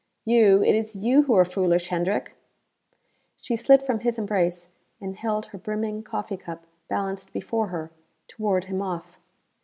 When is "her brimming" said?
5.45-6.01